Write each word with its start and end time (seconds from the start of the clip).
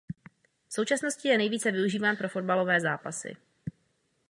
V 0.69 0.73
současnosti 0.73 1.27
je 1.27 1.37
nejvíce 1.37 1.71
využíván 1.71 2.15
pro 2.17 2.29
fotbalové 2.29 2.81
zápasy. 2.81 3.37